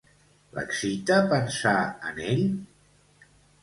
[0.55, 1.77] L'excita pensar
[2.11, 2.45] en ell?